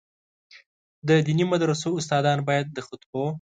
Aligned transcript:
د 1.07 1.09
دیني 1.25 1.45
مدرسو 1.53 1.89
استادان 1.99 2.39
باید 2.47 2.67
د 2.71 2.79
خطبو. 2.87 3.23